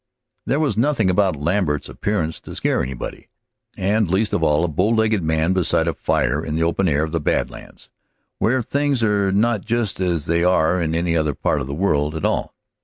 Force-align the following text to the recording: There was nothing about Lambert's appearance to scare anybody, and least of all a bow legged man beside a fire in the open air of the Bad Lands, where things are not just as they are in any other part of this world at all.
There 0.47 0.59
was 0.59 0.77
nothing 0.77 1.11
about 1.11 1.35
Lambert's 1.35 1.87
appearance 1.87 2.39
to 2.39 2.55
scare 2.55 2.81
anybody, 2.81 3.29
and 3.77 4.09
least 4.09 4.33
of 4.33 4.41
all 4.41 4.63
a 4.63 4.67
bow 4.67 4.89
legged 4.89 5.21
man 5.21 5.53
beside 5.53 5.87
a 5.87 5.93
fire 5.93 6.43
in 6.43 6.55
the 6.55 6.63
open 6.63 6.87
air 6.89 7.03
of 7.03 7.11
the 7.11 7.19
Bad 7.19 7.51
Lands, 7.51 7.91
where 8.39 8.63
things 8.63 9.03
are 9.03 9.31
not 9.31 9.63
just 9.63 9.99
as 9.99 10.25
they 10.25 10.43
are 10.43 10.81
in 10.81 10.95
any 10.95 11.15
other 11.15 11.35
part 11.35 11.61
of 11.61 11.67
this 11.67 11.75
world 11.75 12.15
at 12.15 12.25
all. 12.25 12.55